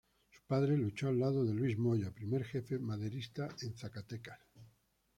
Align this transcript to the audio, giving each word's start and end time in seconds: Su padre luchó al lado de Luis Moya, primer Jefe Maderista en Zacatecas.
Su 0.31 0.41
padre 0.47 0.75
luchó 0.77 1.09
al 1.09 1.19
lado 1.19 1.45
de 1.45 1.53
Luis 1.53 1.77
Moya, 1.77 2.09
primer 2.09 2.43
Jefe 2.43 2.79
Maderista 2.79 3.47
en 3.61 3.77
Zacatecas. 3.77 4.39